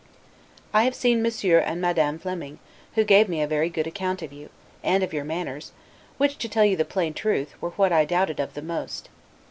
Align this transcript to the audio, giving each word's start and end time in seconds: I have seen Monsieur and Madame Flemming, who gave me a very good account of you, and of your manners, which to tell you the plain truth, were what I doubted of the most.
I 0.73 0.85
have 0.85 0.95
seen 0.95 1.21
Monsieur 1.21 1.59
and 1.59 1.79
Madame 1.79 2.17
Flemming, 2.17 2.57
who 2.95 3.03
gave 3.03 3.29
me 3.29 3.39
a 3.39 3.45
very 3.47 3.69
good 3.69 3.85
account 3.85 4.23
of 4.23 4.33
you, 4.33 4.49
and 4.83 5.03
of 5.03 5.13
your 5.13 5.23
manners, 5.23 5.73
which 6.17 6.39
to 6.39 6.49
tell 6.49 6.65
you 6.65 6.75
the 6.75 6.83
plain 6.85 7.13
truth, 7.13 7.53
were 7.61 7.69
what 7.69 7.91
I 7.93 8.05
doubted 8.05 8.39
of 8.39 8.55
the 8.55 8.63
most. 8.63 9.09